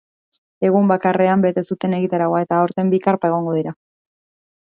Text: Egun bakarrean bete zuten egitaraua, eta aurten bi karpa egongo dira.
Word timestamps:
Egun 0.69 0.87
bakarrean 0.91 1.43
bete 1.43 1.63
zuten 1.75 1.93
egitaraua, 1.99 2.41
eta 2.47 2.61
aurten 2.61 2.91
bi 2.95 3.01
karpa 3.05 3.31
egongo 3.33 3.57
dira. 3.61 3.75